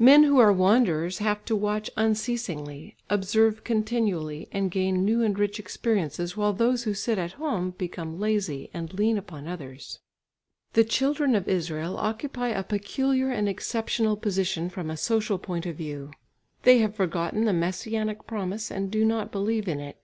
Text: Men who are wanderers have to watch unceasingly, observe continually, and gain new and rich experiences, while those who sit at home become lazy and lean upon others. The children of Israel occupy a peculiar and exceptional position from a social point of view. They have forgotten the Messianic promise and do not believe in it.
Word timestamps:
Men 0.00 0.24
who 0.24 0.40
are 0.40 0.52
wanderers 0.52 1.18
have 1.18 1.44
to 1.44 1.54
watch 1.54 1.90
unceasingly, 1.96 2.96
observe 3.08 3.62
continually, 3.62 4.48
and 4.50 4.68
gain 4.68 5.04
new 5.04 5.22
and 5.22 5.38
rich 5.38 5.60
experiences, 5.60 6.36
while 6.36 6.52
those 6.52 6.82
who 6.82 6.92
sit 6.92 7.18
at 7.18 7.34
home 7.34 7.70
become 7.78 8.18
lazy 8.18 8.68
and 8.74 8.92
lean 8.92 9.16
upon 9.16 9.46
others. 9.46 10.00
The 10.72 10.82
children 10.82 11.36
of 11.36 11.46
Israel 11.46 11.96
occupy 11.98 12.48
a 12.48 12.64
peculiar 12.64 13.30
and 13.30 13.48
exceptional 13.48 14.16
position 14.16 14.70
from 14.70 14.90
a 14.90 14.96
social 14.96 15.38
point 15.38 15.66
of 15.66 15.76
view. 15.76 16.10
They 16.64 16.78
have 16.78 16.96
forgotten 16.96 17.44
the 17.44 17.52
Messianic 17.52 18.26
promise 18.26 18.72
and 18.72 18.90
do 18.90 19.04
not 19.04 19.30
believe 19.30 19.68
in 19.68 19.78
it. 19.78 20.02